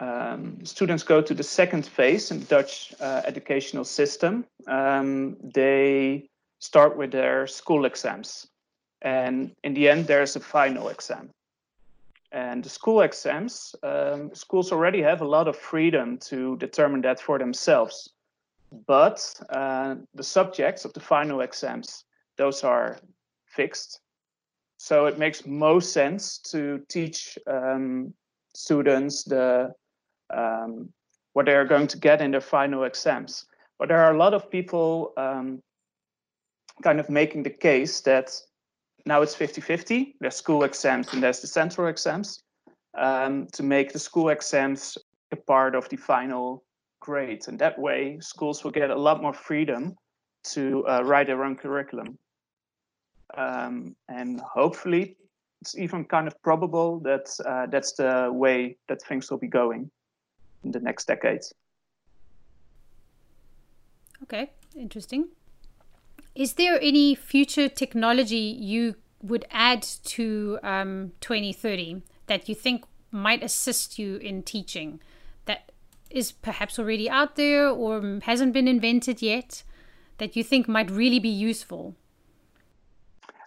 um, 0.00 0.64
students 0.64 1.02
go 1.02 1.20
to 1.20 1.34
the 1.34 1.42
second 1.42 1.84
phase 1.86 2.30
in 2.30 2.40
the 2.40 2.46
Dutch 2.46 2.94
uh, 3.00 3.22
educational 3.26 3.84
system, 3.84 4.46
um, 4.66 5.36
they 5.42 6.28
start 6.60 6.96
with 6.96 7.10
their 7.10 7.46
school 7.46 7.84
exams. 7.84 8.46
And 9.04 9.54
in 9.62 9.74
the 9.74 9.88
end, 9.88 10.06
there's 10.06 10.34
a 10.34 10.40
final 10.40 10.88
exam. 10.88 11.30
And 12.32 12.64
the 12.64 12.68
school 12.68 13.02
exams, 13.02 13.76
um, 13.84 14.34
schools 14.34 14.72
already 14.72 15.02
have 15.02 15.20
a 15.20 15.28
lot 15.28 15.46
of 15.46 15.56
freedom 15.56 16.18
to 16.30 16.56
determine 16.56 17.02
that 17.02 17.20
for 17.20 17.38
themselves. 17.38 18.10
But 18.86 19.40
uh, 19.50 19.96
the 20.14 20.24
subjects 20.24 20.84
of 20.84 20.92
the 20.94 21.00
final 21.00 21.42
exams, 21.42 22.04
those 22.36 22.64
are 22.64 22.98
fixed. 23.46 24.00
So 24.78 25.06
it 25.06 25.18
makes 25.18 25.46
most 25.46 25.92
sense 25.92 26.38
to 26.50 26.82
teach 26.88 27.38
um, 27.46 28.12
students 28.54 29.22
the 29.24 29.72
um, 30.30 30.92
what 31.34 31.46
they 31.46 31.54
are 31.54 31.64
going 31.64 31.86
to 31.88 31.98
get 31.98 32.20
in 32.20 32.30
their 32.30 32.40
final 32.40 32.84
exams. 32.84 33.46
But 33.78 33.88
there 33.88 34.02
are 34.02 34.14
a 34.14 34.18
lot 34.18 34.34
of 34.34 34.50
people 34.50 35.12
um, 35.16 35.62
kind 36.82 36.98
of 36.98 37.08
making 37.10 37.42
the 37.42 37.50
case 37.50 38.00
that 38.02 38.32
now 39.06 39.22
it's 39.22 39.34
50-50. 39.34 40.14
There's 40.20 40.36
school 40.36 40.64
exams 40.64 41.12
and 41.12 41.22
there's 41.22 41.40
the 41.40 41.46
central 41.46 41.88
exams 41.88 42.42
um, 42.96 43.46
to 43.52 43.62
make 43.62 43.92
the 43.92 43.98
school 43.98 44.30
exams 44.30 44.96
a 45.32 45.36
part 45.36 45.74
of 45.74 45.88
the 45.88 45.96
final 45.96 46.64
grade. 47.00 47.42
And 47.48 47.58
that 47.58 47.78
way, 47.78 48.18
schools 48.20 48.64
will 48.64 48.70
get 48.70 48.90
a 48.90 48.96
lot 48.96 49.20
more 49.20 49.34
freedom 49.34 49.94
to 50.44 50.86
uh, 50.86 51.02
write 51.04 51.26
their 51.26 51.44
own 51.44 51.56
curriculum. 51.56 52.18
Um, 53.36 53.96
and 54.08 54.40
hopefully, 54.40 55.16
it's 55.60 55.76
even 55.76 56.04
kind 56.04 56.26
of 56.26 56.40
probable 56.42 57.00
that 57.00 57.26
uh, 57.44 57.66
that's 57.66 57.92
the 57.92 58.30
way 58.32 58.76
that 58.88 59.02
things 59.02 59.30
will 59.30 59.38
be 59.38 59.48
going 59.48 59.90
in 60.62 60.70
the 60.70 60.80
next 60.80 61.06
decades. 61.06 61.52
Okay, 64.22 64.50
interesting. 64.76 65.28
Is 66.34 66.54
there 66.54 66.80
any 66.80 67.14
future 67.14 67.68
technology 67.68 68.58
you 68.60 68.96
would 69.22 69.44
add 69.50 69.82
to 69.82 70.58
um, 70.62 71.12
2030 71.20 72.02
that 72.26 72.48
you 72.48 72.54
think 72.54 72.84
might 73.10 73.42
assist 73.42 73.98
you 73.98 74.16
in 74.16 74.42
teaching 74.42 75.00
that 75.44 75.70
is 76.10 76.32
perhaps 76.32 76.78
already 76.78 77.08
out 77.08 77.36
there 77.36 77.68
or 77.68 78.20
hasn't 78.24 78.52
been 78.52 78.66
invented 78.66 79.22
yet 79.22 79.62
that 80.18 80.34
you 80.34 80.42
think 80.42 80.66
might 80.66 80.90
really 80.90 81.20
be 81.20 81.28
useful? 81.28 81.94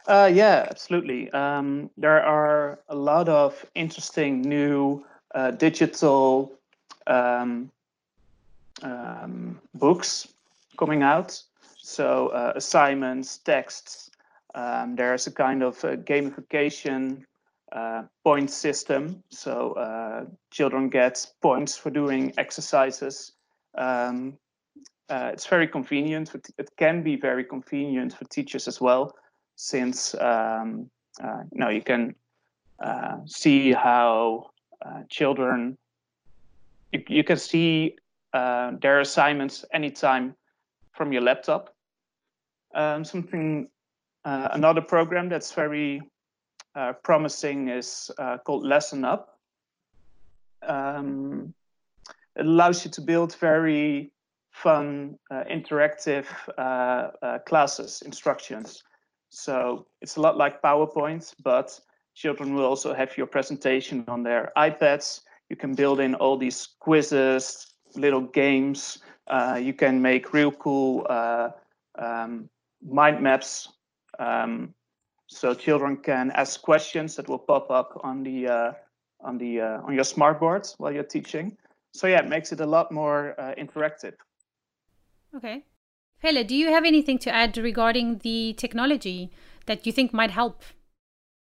Uh, 0.08 0.30
yeah, 0.34 0.66
absolutely. 0.70 1.30
Um, 1.32 1.90
there 1.98 2.24
are 2.24 2.80
a 2.88 2.96
lot 2.96 3.28
of 3.28 3.66
interesting 3.76 4.42
new 4.42 5.04
uh, 5.36 5.52
digital 5.52 6.54
um, 7.08 7.70
um, 8.82 9.60
books 9.76 10.30
coming 10.78 11.04
out 11.04 11.42
so 11.88 12.28
uh, 12.28 12.52
assignments, 12.54 13.38
texts. 13.38 14.12
Um, 14.54 14.98
there's 14.98 15.26
a 15.26 15.32
kind 15.32 15.64
of 15.64 15.82
a 15.86 15.96
gamification 15.96 17.24
uh, 17.72 18.04
point 18.26 18.52
system. 18.52 19.24
So 19.30 19.72
uh, 19.72 20.26
children 20.52 20.90
get 20.90 21.26
points 21.42 21.78
for 21.78 21.90
doing 21.90 22.34
exercises. 22.38 23.32
Um, 23.78 24.38
uh, 25.10 25.30
it's 25.32 25.48
very 25.48 25.66
convenient. 25.66 26.36
it 26.58 26.70
can 26.76 27.04
be 27.04 27.16
very 27.16 27.46
convenient 27.46 28.14
for 28.14 28.26
teachers 28.26 28.68
as 28.68 28.82
well, 28.82 29.16
since 29.56 30.14
um, 30.16 30.90
uh, 31.24 31.44
you 31.54 31.60
know 31.60 31.70
you 31.70 31.82
can 31.82 32.16
uh, 32.84 33.20
see 33.26 33.72
how 33.72 34.52
children. 35.10 35.78
You, 36.92 37.04
you, 37.08 37.24
can 37.24 37.38
see 37.38 37.96
their 38.34 39.00
assignments 39.00 39.64
anytime 39.72 40.36
from 40.92 41.14
your 41.14 41.22
laptop 41.22 41.74
um, 42.78 43.04
something, 43.04 43.68
uh, 44.24 44.50
another 44.52 44.82
program 44.82 45.28
that's 45.28 45.52
very 45.52 46.02
uh, 46.76 46.94
promising 47.04 47.70
is 47.70 48.12
uh, 48.20 48.38
called 48.38 48.64
LessonUp. 48.64 49.26
Um, 50.62 51.54
it 52.36 52.46
allows 52.46 52.86
you 52.86 52.92
to 52.92 53.02
build 53.02 53.36
very 53.36 54.12
fun, 54.52 55.18
uh, 55.32 55.44
interactive 55.50 56.26
uh, 56.58 57.10
uh, 57.22 57.40
classes, 57.40 58.04
instructions. 58.06 58.84
So 59.30 59.88
it's 60.02 60.16
a 60.16 60.22
lot 60.22 60.38
like 60.38 60.62
PowerPoint, 60.62 61.34
but 61.44 61.80
children 62.14 62.54
will 62.54 62.66
also 62.66 62.94
have 62.94 63.18
your 63.18 63.28
presentation 63.28 64.06
on 64.08 64.24
their 64.24 64.52
iPads. 64.56 65.22
You 65.50 65.56
can 65.56 65.74
build 65.74 66.00
in 66.00 66.14
all 66.16 66.38
these 66.38 66.70
quizzes, 66.80 67.74
little 67.96 68.22
games. 68.22 69.00
you 69.60 69.74
can 69.74 70.02
make 70.02 70.34
real 70.34 70.52
cool 70.52 71.06
um, 71.96 72.50
mind 72.82 73.22
maps 73.22 73.70
um, 74.20 74.74
so 75.28 75.54
children 75.54 75.98
can 75.98 76.32
ask 76.32 76.62
questions 76.62 77.16
that 77.16 77.28
will 77.28 77.40
pop 77.40 77.70
up 77.70 78.00
on 78.04 78.24
the 78.24 78.48
uh, 78.48 78.72
on 79.22 79.38
the 79.38 79.62
uh, 79.62 79.82
on 79.84 79.94
your 79.94 80.04
smartboard 80.04 80.74
while 80.78 80.92
you're 80.92 81.04
teaching. 81.04 81.58
So 81.92 82.08
yeah, 82.08 82.20
it 82.20 82.28
makes 82.28 82.52
it 82.52 82.60
a 82.60 82.66
lot 82.66 82.92
more 82.92 83.36
uh, 83.40 83.54
interactive. 83.56 84.14
Okay, 85.36 85.66
Pelle, 86.22 86.44
do 86.44 86.56
you 86.56 86.70
have 86.72 86.86
anything 86.86 87.18
to 87.20 87.30
add 87.34 87.58
regarding 87.58 88.20
the 88.20 88.54
technology 88.58 89.32
that 89.66 89.86
you 89.86 89.92
think 89.92 90.14
might 90.14 90.32
help? 90.32 90.64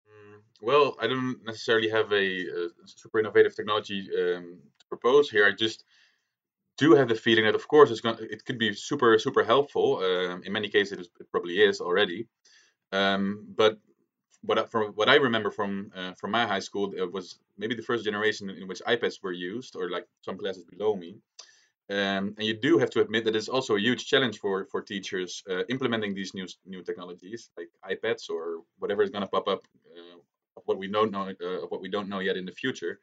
Mm, 0.08 0.42
well, 0.62 0.96
I 1.00 1.08
don't 1.08 1.38
necessarily 1.46 1.90
have 1.90 2.12
a, 2.12 2.48
a 2.48 2.68
super 2.86 3.20
innovative 3.20 3.56
technology 3.56 4.10
um, 4.20 4.60
to 4.80 4.86
propose 4.88 5.30
here. 5.30 5.46
I 5.46 5.52
just 5.52 5.86
do 6.80 6.96
have 6.96 7.10
the 7.10 7.16
feeling 7.16 7.46
that, 7.46 7.56
of 7.56 7.68
course, 7.68 7.92
it's 7.92 8.02
going 8.02 8.18
it 8.36 8.44
could 8.46 8.58
be 8.58 8.74
super 8.74 9.20
super 9.20 9.44
helpful. 9.44 9.88
Um, 10.08 10.42
in 10.46 10.52
many 10.54 10.70
cases, 10.70 11.10
it 11.20 11.32
probably 11.32 11.62
is 11.70 11.82
already. 11.82 12.28
Um, 12.92 13.24
but 13.62 13.78
what 14.42 14.58
I, 14.60 14.66
from 14.66 14.94
what 15.00 15.10
I 15.10 15.16
remember 15.16 15.52
from 15.52 15.92
uh, 15.96 16.14
from 16.20 16.32
my 16.32 16.46
high 16.48 16.64
school, 16.68 16.94
it 16.96 17.12
was 17.12 17.40
maybe 17.58 17.76
the 17.76 17.88
first 17.90 18.06
generation 18.06 18.50
in 18.50 18.68
which 18.68 18.82
iPads 18.88 19.22
were 19.22 19.34
used, 19.52 19.76
or 19.76 19.90
like 19.90 20.08
some 20.22 20.38
classes 20.38 20.66
below 20.66 20.96
me. 20.96 21.12
Um, 21.90 22.36
and 22.38 22.44
you 22.50 22.54
do 22.54 22.78
have 22.78 22.92
to 22.92 23.02
admit 23.02 23.26
that 23.26 23.36
it's 23.36 23.50
also 23.50 23.76
a 23.76 23.80
huge 23.88 24.06
challenge 24.06 24.38
for 24.40 24.66
for 24.72 24.82
teachers 24.82 25.44
uh, 25.52 25.64
implementing 25.70 26.14
these 26.14 26.34
new 26.34 26.48
new 26.66 26.84
technologies 26.84 27.50
like 27.58 27.70
iPads 27.94 28.30
or 28.30 28.62
whatever 28.78 29.02
is 29.04 29.10
going 29.10 29.26
to 29.26 29.34
pop 29.36 29.48
up 29.48 29.62
uh, 29.98 30.20
what 30.66 30.78
we 30.78 30.88
don't 30.88 31.12
know 31.12 31.26
uh, 31.48 31.66
what 31.70 31.82
we 31.82 31.90
don't 31.90 32.10
know 32.10 32.20
yet 32.20 32.38
in 32.38 32.46
the 32.46 32.52
future. 32.64 33.00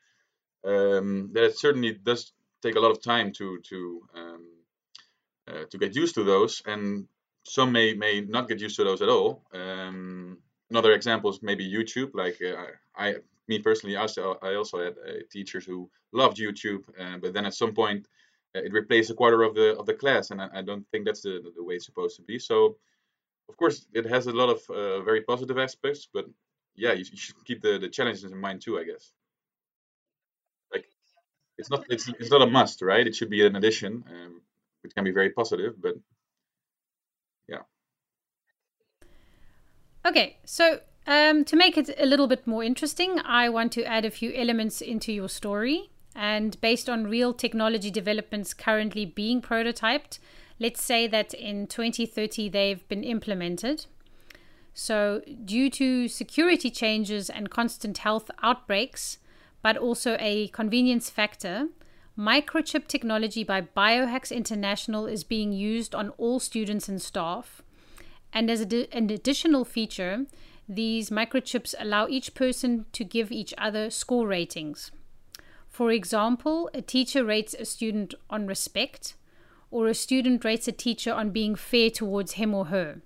Um, 0.64 1.30
that 1.32 1.44
it 1.44 1.58
certainly 1.58 1.92
does 2.08 2.32
take 2.62 2.76
a 2.76 2.80
lot 2.80 2.90
of 2.90 3.02
time 3.02 3.32
to 3.32 3.58
to 3.60 4.02
um, 4.14 4.46
uh, 5.48 5.64
to 5.70 5.78
get 5.78 5.94
used 5.94 6.14
to 6.14 6.24
those, 6.24 6.62
and 6.66 7.06
some 7.44 7.72
may 7.72 7.94
may 7.94 8.20
not 8.20 8.48
get 8.48 8.60
used 8.60 8.76
to 8.76 8.84
those 8.84 9.02
at 9.02 9.08
all. 9.08 9.42
Um, 9.52 10.38
another 10.70 10.92
example 10.92 11.30
is 11.30 11.42
maybe 11.42 11.70
YouTube. 11.70 12.10
Like 12.14 12.38
uh, 12.42 12.66
I, 12.96 13.16
me 13.48 13.58
personally, 13.60 13.96
also 13.96 14.38
I 14.42 14.54
also 14.54 14.84
had 14.84 14.94
uh, 14.98 15.12
teachers 15.30 15.64
who 15.64 15.90
loved 16.12 16.38
YouTube, 16.38 16.84
uh, 16.98 17.18
but 17.18 17.32
then 17.32 17.46
at 17.46 17.54
some 17.54 17.74
point 17.74 18.06
uh, 18.54 18.60
it 18.60 18.72
replaced 18.72 19.10
a 19.10 19.14
quarter 19.14 19.42
of 19.42 19.54
the 19.54 19.76
of 19.76 19.86
the 19.86 19.94
class, 19.94 20.30
and 20.30 20.40
I, 20.40 20.48
I 20.54 20.62
don't 20.62 20.86
think 20.90 21.04
that's 21.04 21.22
the 21.22 21.52
the 21.54 21.62
way 21.62 21.74
it's 21.74 21.86
supposed 21.86 22.16
to 22.16 22.22
be. 22.22 22.38
So, 22.38 22.76
of 23.48 23.56
course, 23.56 23.86
it 23.92 24.06
has 24.06 24.26
a 24.26 24.32
lot 24.32 24.48
of 24.48 24.58
uh, 24.70 25.00
very 25.02 25.22
positive 25.22 25.58
aspects, 25.58 26.08
but 26.12 26.26
yeah, 26.74 26.92
you, 26.92 27.04
you 27.10 27.16
should 27.16 27.44
keep 27.44 27.62
the 27.62 27.78
the 27.78 27.88
challenges 27.88 28.24
in 28.24 28.38
mind 28.38 28.62
too, 28.62 28.78
I 28.78 28.84
guess 28.84 29.12
it's 31.58 31.70
not 31.70 31.84
it's, 31.88 32.08
it's 32.08 32.30
not 32.30 32.42
a 32.42 32.46
must, 32.46 32.82
right? 32.82 33.06
It 33.06 33.14
should 33.14 33.30
be 33.30 33.46
an 33.46 33.56
addition, 33.56 34.04
um, 34.10 34.40
which 34.82 34.94
can 34.94 35.04
be 35.04 35.10
very 35.10 35.30
positive, 35.30 35.80
but 35.80 35.94
yeah. 37.48 37.62
Okay, 40.04 40.38
so 40.44 40.80
um, 41.06 41.44
to 41.44 41.56
make 41.56 41.78
it 41.78 41.90
a 41.98 42.06
little 42.06 42.26
bit 42.26 42.46
more 42.46 42.64
interesting, 42.64 43.20
I 43.24 43.48
want 43.48 43.72
to 43.72 43.84
add 43.84 44.04
a 44.04 44.10
few 44.10 44.32
elements 44.34 44.80
into 44.80 45.12
your 45.12 45.28
story. 45.28 45.90
And 46.14 46.58
based 46.60 46.88
on 46.88 47.06
real 47.06 47.34
technology 47.34 47.90
developments 47.90 48.54
currently 48.54 49.04
being 49.04 49.42
prototyped, 49.42 50.18
let's 50.58 50.82
say 50.82 51.06
that 51.06 51.34
in 51.34 51.66
2030 51.66 52.48
they've 52.48 52.88
been 52.88 53.04
implemented. 53.04 53.86
So, 54.72 55.22
due 55.44 55.70
to 55.70 56.08
security 56.08 56.70
changes 56.70 57.30
and 57.30 57.50
constant 57.50 57.98
health 57.98 58.30
outbreaks, 58.42 59.18
but 59.66 59.76
also 59.76 60.16
a 60.20 60.46
convenience 60.52 61.10
factor, 61.10 61.66
microchip 62.16 62.86
technology 62.86 63.42
by 63.42 63.60
Biohacks 63.60 64.30
International 64.30 65.06
is 65.06 65.24
being 65.24 65.50
used 65.50 65.92
on 65.92 66.10
all 66.18 66.38
students 66.38 66.88
and 66.88 67.02
staff. 67.02 67.62
And 68.32 68.48
as 68.48 68.60
an 68.60 69.10
additional 69.10 69.64
feature, 69.64 70.26
these 70.68 71.10
microchips 71.10 71.74
allow 71.80 72.06
each 72.06 72.32
person 72.32 72.86
to 72.92 73.02
give 73.02 73.32
each 73.32 73.52
other 73.58 73.90
score 73.90 74.28
ratings. 74.28 74.92
For 75.68 75.90
example, 75.90 76.70
a 76.72 76.80
teacher 76.80 77.24
rates 77.24 77.52
a 77.58 77.64
student 77.64 78.14
on 78.30 78.46
respect, 78.46 79.16
or 79.72 79.88
a 79.88 79.94
student 79.94 80.44
rates 80.44 80.68
a 80.68 80.72
teacher 80.86 81.12
on 81.12 81.30
being 81.30 81.56
fair 81.56 81.90
towards 81.90 82.34
him 82.34 82.54
or 82.54 82.66
her. 82.66 83.00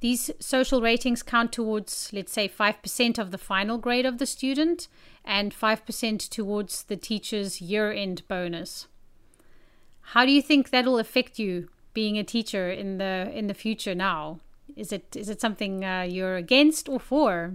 These 0.00 0.30
social 0.38 0.80
ratings 0.80 1.22
count 1.22 1.52
towards, 1.52 2.10
let's 2.12 2.32
say, 2.32 2.48
5% 2.48 3.18
of 3.18 3.30
the 3.30 3.38
final 3.38 3.78
grade 3.78 4.06
of 4.06 4.18
the 4.18 4.26
student 4.26 4.86
and 5.24 5.52
5% 5.52 6.28
towards 6.28 6.84
the 6.84 6.96
teacher's 6.96 7.60
year 7.60 7.92
end 7.92 8.22
bonus. 8.28 8.86
How 10.12 10.24
do 10.24 10.32
you 10.32 10.40
think 10.40 10.70
that'll 10.70 10.98
affect 10.98 11.38
you 11.38 11.68
being 11.92 12.16
a 12.16 12.24
teacher 12.24 12.70
in 12.70 12.98
the 12.98 13.30
in 13.34 13.46
the 13.48 13.54
future 13.54 13.94
now? 13.94 14.40
Is 14.76 14.92
it 14.92 15.16
is 15.16 15.28
it 15.28 15.40
something 15.40 15.84
uh, 15.84 16.02
you're 16.08 16.36
against 16.36 16.88
or 16.88 17.00
for? 17.00 17.54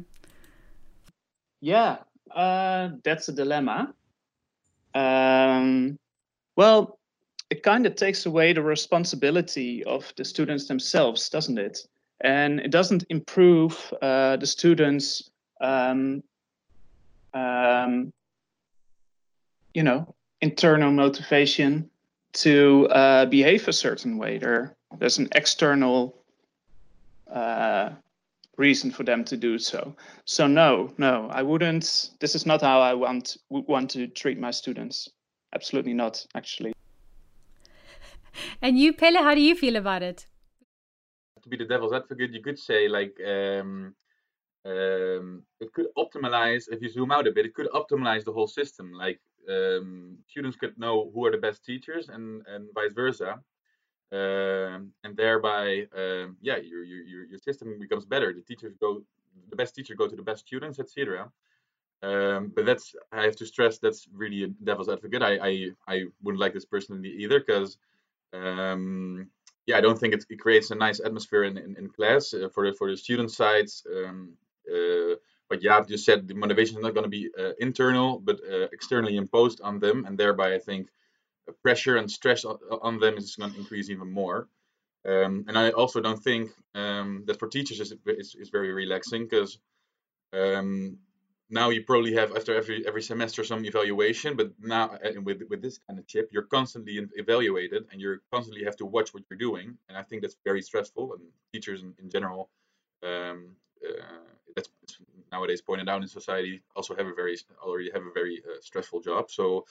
Yeah, 1.61 1.97
uh, 2.35 2.89
that's 3.03 3.29
a 3.29 3.31
dilemma. 3.31 3.93
Um, 4.93 5.97
well, 6.55 6.99
it 7.49 7.63
kind 7.63 7.85
of 7.85 7.95
takes 7.95 8.25
away 8.25 8.53
the 8.53 8.61
responsibility 8.61 9.83
of 9.85 10.13
the 10.17 10.25
students 10.25 10.67
themselves, 10.67 11.29
doesn't 11.29 11.57
it? 11.57 11.79
And 12.23 12.61
it 12.61 12.71
doesn't 12.71 13.03
improve 13.09 13.93
uh, 14.01 14.37
the 14.37 14.47
students 14.47 15.29
um, 15.61 16.23
um, 17.33 18.11
you 19.73 19.83
know 19.83 20.15
internal 20.41 20.91
motivation 20.91 21.89
to 22.33 22.87
uh, 22.89 23.25
behave 23.25 23.67
a 23.67 23.73
certain 23.73 24.17
way. 24.17 24.37
There 24.37 24.75
there's 24.97 25.17
an 25.17 25.27
external 25.35 26.15
uh, 27.31 27.89
reason 28.57 28.91
for 28.91 29.03
them 29.03 29.23
to 29.25 29.37
do 29.37 29.59
so. 29.59 29.95
So 30.25 30.47
no 30.47 30.93
no 30.97 31.29
i 31.31 31.41
wouldn't 31.41 32.11
this 32.19 32.35
is 32.35 32.45
not 32.45 32.61
how 32.61 32.79
i 32.79 32.93
want 32.93 33.37
want 33.49 33.89
to 33.91 34.07
treat 34.07 34.39
my 34.39 34.51
students. 34.51 35.09
Absolutely 35.53 35.93
not 35.93 36.25
actually. 36.35 36.73
And 38.61 38.79
you 38.79 38.93
pelle 38.93 39.21
how 39.21 39.35
do 39.35 39.41
you 39.41 39.55
feel 39.55 39.75
about 39.75 40.01
it 40.01 40.25
to 41.43 41.49
be 41.49 41.57
the 41.57 41.65
devil's 41.65 41.93
advocate, 41.93 42.33
you 42.33 42.41
could 42.41 42.59
say 42.59 42.87
like 42.87 43.15
um, 43.25 43.93
um, 44.65 45.43
it 45.59 45.73
could 45.73 45.87
optimize 45.97 46.65
if 46.71 46.81
you 46.81 46.89
zoom 46.89 47.11
out 47.11 47.27
a 47.27 47.31
bit. 47.31 47.45
It 47.45 47.53
could 47.53 47.69
optimize 47.71 48.23
the 48.23 48.33
whole 48.33 48.47
system. 48.47 48.93
Like 48.93 49.19
um, 49.49 50.17
students 50.27 50.57
could 50.57 50.77
know 50.77 51.11
who 51.13 51.25
are 51.25 51.31
the 51.31 51.37
best 51.37 51.65
teachers, 51.65 52.09
and 52.09 52.41
and 52.47 52.67
vice 52.73 52.93
versa, 52.93 53.39
um, 54.11 54.93
and 55.03 55.15
thereby, 55.15 55.87
um, 55.95 56.37
yeah, 56.41 56.57
your, 56.57 56.83
your 56.83 57.25
your 57.25 57.39
system 57.39 57.77
becomes 57.79 58.05
better. 58.05 58.33
The 58.33 58.41
teachers 58.41 58.73
go, 58.79 59.03
the 59.49 59.55
best 59.55 59.75
teacher 59.75 59.95
go 59.95 60.07
to 60.07 60.15
the 60.15 60.21
best 60.21 60.47
students, 60.47 60.79
etc. 60.79 61.29
Um, 62.01 62.51
but 62.55 62.65
that's 62.65 62.95
I 63.11 63.23
have 63.23 63.35
to 63.37 63.45
stress 63.45 63.79
that's 63.79 64.07
really 64.13 64.43
a 64.43 64.47
devil's 64.47 64.89
advocate. 64.89 65.21
I 65.23 65.37
I, 65.37 65.69
I 65.87 66.03
wouldn't 66.21 66.41
like 66.41 66.53
this 66.53 66.65
personally 66.65 67.09
either 67.09 67.39
because 67.39 67.77
um, 68.33 69.29
yeah, 69.65 69.77
I 69.77 69.81
don't 69.81 69.99
think 69.99 70.13
it, 70.13 70.25
it 70.29 70.39
creates 70.39 70.71
a 70.71 70.75
nice 70.75 70.99
atmosphere 70.99 71.43
in, 71.43 71.57
in, 71.57 71.75
in 71.77 71.89
class 71.89 72.33
uh, 72.33 72.49
for 72.53 72.69
the 72.69 72.75
for 72.75 72.89
the 72.89 72.97
student 72.97 73.31
sides. 73.31 73.85
Um, 73.95 74.33
uh, 74.69 75.15
but 75.49 75.63
yeah, 75.63 75.83
you 75.87 75.97
said 75.97 76.27
the 76.27 76.33
motivation 76.33 76.77
is 76.77 76.83
not 76.83 76.93
going 76.93 77.03
to 77.03 77.09
be 77.09 77.29
uh, 77.37 77.51
internal, 77.59 78.19
but 78.19 78.39
uh, 78.41 78.67
externally 78.71 79.17
imposed 79.17 79.61
on 79.61 79.79
them, 79.79 80.05
and 80.05 80.17
thereby 80.17 80.53
I 80.53 80.59
think 80.59 80.89
pressure 81.61 81.97
and 81.97 82.09
stress 82.09 82.45
on, 82.45 82.57
on 82.81 82.99
them 82.99 83.17
is 83.17 83.35
going 83.35 83.51
to 83.51 83.59
increase 83.59 83.89
even 83.89 84.11
more. 84.11 84.47
Um, 85.05 85.45
and 85.47 85.57
I 85.57 85.71
also 85.71 85.99
don't 85.99 86.23
think 86.23 86.51
um, 86.75 87.23
that 87.27 87.37
for 87.39 87.49
teachers 87.49 87.81
is, 87.81 87.93
is, 88.05 88.35
is 88.35 88.49
very 88.49 88.71
relaxing 88.71 89.23
because 89.23 89.59
um, 90.31 90.97
now 91.53 91.69
you 91.69 91.81
probably 91.83 92.13
have 92.13 92.35
after 92.35 92.55
every 92.55 92.85
every 92.87 93.01
semester 93.01 93.43
some 93.43 93.63
evaluation 93.65 94.35
but 94.35 94.51
now 94.59 94.85
uh, 95.05 95.21
with 95.21 95.41
with 95.49 95.61
this 95.61 95.77
kind 95.85 95.99
of 95.99 96.05
chip 96.07 96.29
you're 96.33 96.49
constantly 96.57 96.95
evaluated 97.23 97.85
and 97.91 98.01
you're 98.01 98.19
constantly 98.31 98.63
have 98.63 98.75
to 98.75 98.85
watch 98.85 99.13
what 99.13 99.23
you're 99.29 99.43
doing 99.47 99.77
and 99.87 99.97
i 99.97 100.03
think 100.07 100.21
that's 100.21 100.37
very 100.43 100.61
stressful 100.61 101.13
and 101.13 101.21
teachers 101.53 101.81
in, 101.83 101.93
in 102.01 102.09
general 102.09 102.49
um, 103.03 103.55
uh, 103.87 104.23
that's 104.55 104.69
nowadays 105.31 105.61
pointed 105.61 105.89
out 105.89 106.01
in 106.01 106.07
society 106.07 106.61
also 106.75 106.95
have 106.95 107.07
a 107.07 107.13
very 107.13 107.35
already 107.61 107.89
have 107.95 108.03
a 108.03 108.13
very 108.13 108.41
uh, 108.47 108.59
stressful 108.61 109.01
job. 109.01 109.23
So 109.29 109.65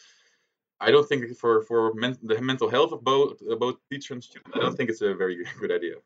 i 0.81 0.91
don't 0.91 1.09
think 1.09 1.21
for 1.43 1.63
for 1.69 1.95
men, 1.95 2.13
the 2.23 2.41
mental 2.41 2.69
health 2.69 2.93
of 2.97 3.01
both 3.13 3.41
uh, 3.51 3.57
both 3.65 3.77
teacher 3.91 4.15
and 4.15 4.23
student 4.29 4.51
i 4.57 4.59
don't 4.65 4.77
think 4.77 4.89
it's 4.91 5.03
a 5.03 5.15
very 5.15 5.37
good 5.61 5.73
idea. 5.79 5.97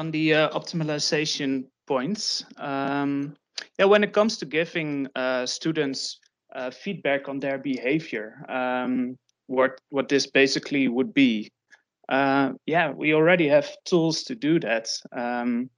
On 0.00 0.10
the 0.16 0.26
uh, 0.34 0.58
optimization 0.58 1.50
points 1.86 2.44
um, 2.58 3.34
yeah, 3.78 3.86
when 3.86 4.04
it 4.04 4.12
comes 4.12 4.36
to 4.38 4.46
giving 4.46 5.08
uh, 5.14 5.46
students 5.46 6.20
uh, 6.54 6.70
feedback 6.70 7.28
on 7.28 7.40
their 7.40 7.58
behavior, 7.58 8.44
um, 8.48 9.18
what 9.46 9.80
what 9.90 10.08
this 10.08 10.26
basically 10.26 10.88
would 10.88 11.12
be. 11.14 11.50
Uh, 12.08 12.52
yeah, 12.66 12.90
we 12.90 13.14
already 13.14 13.46
have 13.46 13.68
tools 13.84 14.24
to 14.24 14.34
do 14.34 14.58
that. 14.58 14.88
Um, 15.16 15.70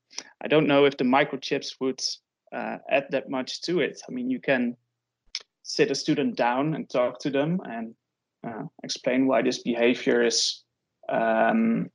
I 0.43 0.49
don't 0.49 0.67
know 0.67 0.87
if 0.87 0.97
the 0.97 1.05
microchips 1.05 1.77
would 1.81 2.01
uh, 2.55 2.79
add 2.89 3.07
that 3.11 3.29
much 3.29 3.61
to 3.63 3.81
it. 3.81 4.01
I 4.09 4.13
mean, 4.13 4.31
you 4.31 4.41
can 4.41 4.77
sit 5.63 5.91
a 5.91 5.95
student 5.95 6.37
down 6.37 6.75
and 6.75 6.89
talk 6.89 7.19
to 7.21 7.31
them 7.31 7.61
and 7.65 7.95
uh, 8.47 8.65
explain 8.83 9.27
why 9.27 9.43
this 9.43 9.63
behavior 9.63 10.23
is 10.23 10.65
um, 11.09 11.91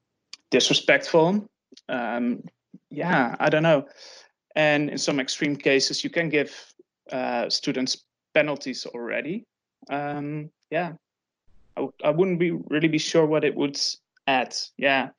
disrespectful. 0.52 1.48
Um, 1.90 2.44
yeah, 2.90 3.36
I 3.40 3.50
don't 3.50 3.64
know. 3.64 3.86
And 4.58 4.90
in 4.90 4.98
some 4.98 5.20
extreme 5.20 5.56
cases, 5.56 6.04
you 6.04 6.10
can 6.10 6.30
give 6.30 6.52
uh, 7.12 7.48
students 7.48 8.04
penalties 8.34 8.88
already. 8.88 9.46
Um, 9.90 10.50
yeah, 10.72 10.94
I 11.78 11.82
w- 11.82 11.94
I 12.04 12.10
wouldn't 12.10 12.40
be 12.40 12.52
really 12.70 12.88
be 12.88 12.98
sure 12.98 13.28
what 13.28 13.44
it 13.44 13.56
would 13.56 13.80
add. 14.26 14.56
Yeah, 14.78 15.10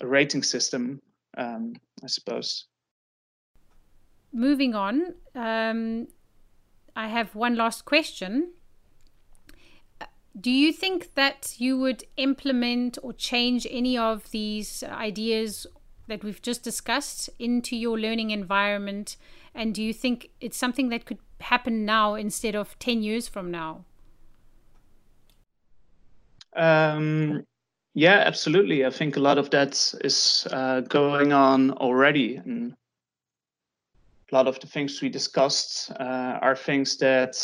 a 0.00 0.06
rating 0.06 0.42
system, 0.42 1.00
um, 1.38 1.74
I 2.02 2.08
suppose. 2.08 2.66
Moving 4.32 4.74
on, 4.74 5.14
um, 5.36 6.08
I 6.96 7.06
have 7.06 7.36
one 7.36 7.54
last 7.54 7.84
question. 7.84 8.54
Do 10.38 10.50
you 10.50 10.72
think 10.72 11.14
that 11.14 11.54
you 11.58 11.78
would 11.78 12.02
implement 12.16 12.98
or 13.04 13.12
change 13.12 13.68
any 13.70 13.96
of 13.96 14.32
these 14.32 14.82
ideas 14.82 15.64
that 16.06 16.22
we've 16.22 16.42
just 16.42 16.62
discussed 16.62 17.30
into 17.38 17.76
your 17.76 17.98
learning 17.98 18.30
environment? 18.30 19.16
And 19.54 19.74
do 19.74 19.82
you 19.82 19.92
think 19.92 20.30
it's 20.40 20.56
something 20.56 20.88
that 20.88 21.04
could 21.04 21.18
happen 21.40 21.84
now 21.84 22.14
instead 22.14 22.54
of 22.54 22.78
10 22.78 23.02
years 23.02 23.28
from 23.28 23.50
now? 23.50 23.84
Um, 26.56 27.44
yeah, 27.94 28.22
absolutely. 28.26 28.84
I 28.84 28.90
think 28.90 29.16
a 29.16 29.20
lot 29.20 29.38
of 29.38 29.50
that 29.50 29.94
is 30.02 30.46
uh, 30.50 30.80
going 30.80 31.32
on 31.32 31.70
already. 31.72 32.36
And 32.36 32.74
a 34.30 34.34
lot 34.34 34.48
of 34.48 34.58
the 34.60 34.66
things 34.66 35.00
we 35.00 35.08
discussed 35.08 35.90
uh, 35.92 36.38
are 36.42 36.56
things 36.56 36.96
that 36.98 37.36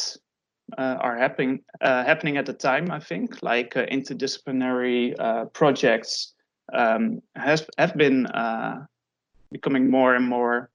uh, 0.79 0.97
are 1.01 1.17
happening 1.17 1.61
uh, 1.81 2.05
happening 2.05 2.37
at 2.37 2.47
the 2.47 2.53
time. 2.53 2.91
I 2.91 3.01
think, 3.01 3.43
like 3.43 3.77
uh, 3.77 3.87
interdisciplinary 3.87 5.15
uh, 5.19 5.47
projects 5.47 6.35
um, 6.73 7.23
has 7.37 7.67
have 7.79 7.97
been 7.97 8.27
uh, 8.27 8.87
becoming 9.53 9.91
more 9.91 10.15
and 10.15 10.27
more 10.27 10.71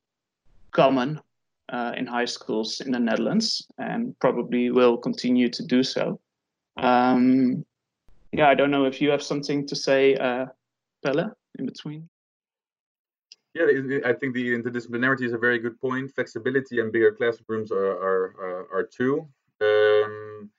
common 0.72 1.20
uh, 1.70 1.94
in 1.96 2.06
high 2.06 2.26
schools 2.26 2.82
in 2.82 2.92
the 2.92 3.00
Netherlands, 3.00 3.68
and 3.78 4.18
probably 4.20 4.72
will 4.72 4.98
continue 4.98 5.50
to 5.50 5.64
do 5.64 5.84
so. 5.84 6.20
Um, 6.78 7.66
yeah, 8.32 8.50
I 8.50 8.56
don't 8.56 8.72
know 8.72 8.86
if 8.86 9.02
you 9.02 9.10
have 9.12 9.24
something 9.24 9.66
to 9.68 9.76
say, 9.76 10.16
uh, 10.16 10.48
Pelle, 11.04 11.32
in 11.58 11.66
between. 11.66 12.10
Yeah, 13.54 13.68
I 14.06 14.12
think 14.12 14.34
the 14.34 14.50
interdisciplinarity 14.50 15.22
is 15.22 15.32
a 15.32 15.38
very 15.38 15.60
good 15.60 15.80
point. 15.80 16.14
Flexibility 16.14 16.82
and 16.82 16.92
bigger 16.92 17.14
classrooms 17.14 17.72
are 17.72 17.96
are 18.08 18.68
are, 18.74 18.84
two. 18.84 19.26
Um, 19.62 20.50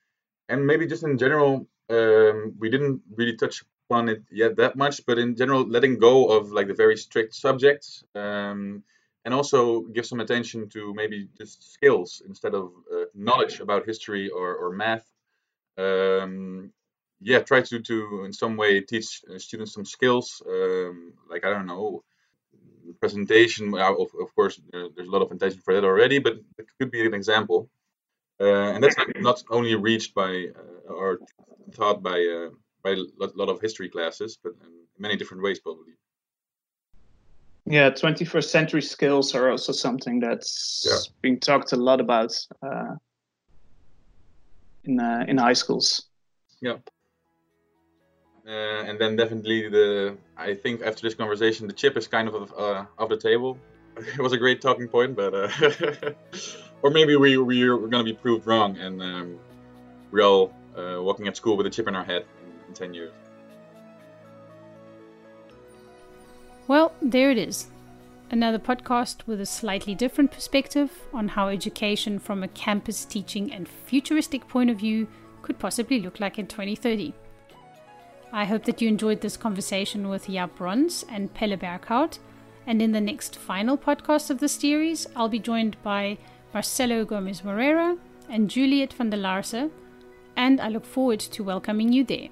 and 0.48 0.66
maybe 0.66 0.86
just 0.86 1.02
in 1.02 1.18
general, 1.18 1.68
um, 1.90 2.54
we 2.58 2.70
didn't 2.70 3.02
really 3.14 3.36
touch 3.36 3.62
on 3.90 4.08
it 4.08 4.22
yet 4.30 4.56
that 4.56 4.76
much, 4.76 5.04
but 5.06 5.18
in 5.18 5.36
general, 5.36 5.66
letting 5.66 5.98
go 5.98 6.28
of 6.28 6.52
like 6.52 6.68
the 6.68 6.74
very 6.74 6.96
strict 6.96 7.34
subjects, 7.34 8.04
um, 8.14 8.82
and 9.24 9.34
also 9.34 9.80
give 9.80 10.06
some 10.06 10.20
attention 10.20 10.68
to 10.70 10.94
maybe 10.94 11.28
just 11.36 11.72
skills 11.72 12.22
instead 12.28 12.54
of 12.54 12.70
uh, 12.92 13.04
knowledge 13.14 13.60
about 13.60 13.86
history 13.86 14.28
or, 14.30 14.54
or 14.54 14.72
math. 14.72 15.06
Um, 15.78 16.72
yeah, 17.20 17.40
try 17.40 17.62
to 17.62 17.80
to 17.80 18.24
in 18.24 18.32
some 18.32 18.56
way 18.56 18.80
teach 18.80 19.22
uh, 19.32 19.38
students 19.38 19.72
some 19.72 19.84
skills, 19.84 20.42
um, 20.46 21.12
like 21.30 21.44
I 21.44 21.50
don't 21.50 21.66
know, 21.66 22.02
presentation. 23.00 23.74
Of, 23.74 24.08
of 24.20 24.34
course, 24.34 24.60
uh, 24.74 24.88
there's 24.94 25.08
a 25.08 25.10
lot 25.10 25.22
of 25.22 25.32
intention 25.32 25.60
for 25.60 25.74
that 25.74 25.84
already, 25.84 26.18
but 26.18 26.34
it 26.58 26.66
could 26.78 26.90
be 26.90 27.06
an 27.06 27.14
example. 27.14 27.68
Uh, 28.38 28.74
and 28.74 28.84
that's 28.84 28.96
not 29.18 29.42
only 29.50 29.74
reached 29.74 30.14
by 30.14 30.48
uh, 30.54 30.92
or 30.92 31.18
taught 31.74 32.02
by 32.02 32.18
uh, 32.20 32.50
by 32.86 32.92
a 32.92 33.28
lot 33.34 33.48
of 33.48 33.60
history 33.60 33.88
classes, 33.88 34.38
but 34.42 34.52
in 34.62 34.72
many 34.98 35.16
different 35.16 35.42
ways 35.42 35.58
probably. 35.58 35.94
Yeah, 37.68 37.90
21st 37.90 38.44
century 38.44 38.82
skills 38.82 39.34
are 39.34 39.50
also 39.50 39.72
something 39.72 40.20
that's 40.20 40.86
yeah. 40.88 40.98
being 41.20 41.40
talked 41.40 41.72
a 41.72 41.76
lot 41.76 42.00
about 42.00 42.32
uh, 42.62 42.94
in 44.84 45.00
uh, 45.00 45.24
in 45.26 45.36
high 45.38 45.54
schools. 45.62 46.06
Yeah. 46.60 46.78
Uh, 48.46 48.88
and 48.88 49.00
then 49.00 49.16
definitely 49.16 49.68
the 49.68 50.16
I 50.36 50.54
think 50.54 50.82
after 50.82 51.02
this 51.02 51.14
conversation 51.14 51.66
the 51.66 51.72
chip 51.72 51.96
is 51.96 52.06
kind 52.06 52.28
of 52.28 52.52
uh, 52.56 52.84
off 52.98 53.08
the 53.08 53.22
table. 53.30 53.58
It 54.18 54.22
was 54.26 54.34
a 54.34 54.40
great 54.44 54.60
talking 54.60 54.88
point, 54.88 55.16
but 55.16 55.32
uh, 55.34 55.48
or 56.82 56.90
maybe 56.90 57.16
we 57.16 57.30
we're, 57.38 57.76
we're 57.80 57.92
gonna 57.94 58.10
be 58.12 58.18
proved 58.24 58.46
wrong 58.46 58.70
and 58.84 59.02
um, 59.02 59.38
we're 60.12 60.26
all 60.30 60.52
uh, 60.78 60.98
walking 61.02 61.26
at 61.26 61.36
school 61.36 61.56
with 61.56 61.66
a 61.66 61.70
chip 61.70 61.88
in 61.88 61.96
our 61.96 62.04
head 62.04 62.24
Well, 66.68 66.92
there 67.00 67.30
it 67.30 67.38
is. 67.38 67.68
Another 68.30 68.58
podcast 68.58 69.26
with 69.26 69.40
a 69.40 69.46
slightly 69.46 69.94
different 69.94 70.32
perspective 70.32 70.90
on 71.14 71.28
how 71.28 71.48
education 71.48 72.18
from 72.18 72.42
a 72.42 72.48
campus 72.48 73.04
teaching 73.04 73.52
and 73.52 73.68
futuristic 73.68 74.48
point 74.48 74.68
of 74.68 74.78
view 74.78 75.06
could 75.42 75.58
possibly 75.60 76.00
look 76.00 76.18
like 76.18 76.38
in 76.38 76.48
2030. 76.48 77.14
I 78.32 78.44
hope 78.44 78.64
that 78.64 78.82
you 78.82 78.88
enjoyed 78.88 79.20
this 79.20 79.36
conversation 79.36 80.08
with 80.08 80.26
Jaap 80.26 80.56
Brons 80.56 81.04
and 81.08 81.32
Pelle 81.32 81.56
Berghout. 81.56 82.18
And 82.66 82.82
in 82.82 82.90
the 82.90 83.00
next 83.00 83.36
final 83.36 83.78
podcast 83.78 84.28
of 84.28 84.40
the 84.40 84.48
series, 84.48 85.06
I'll 85.14 85.28
be 85.28 85.38
joined 85.38 85.80
by 85.84 86.18
Marcelo 86.52 87.04
Gomez 87.04 87.44
Moreira 87.44 87.96
and 88.28 88.50
Juliet 88.50 88.92
van 88.92 89.10
der 89.10 89.18
Laarse, 89.18 89.70
and 90.36 90.60
I 90.60 90.68
look 90.68 90.84
forward 90.84 91.20
to 91.20 91.44
welcoming 91.44 91.92
you 91.92 92.02
there. 92.02 92.28